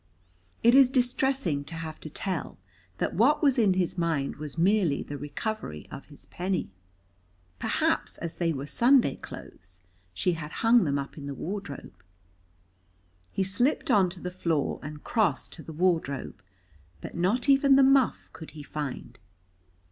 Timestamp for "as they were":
8.17-8.65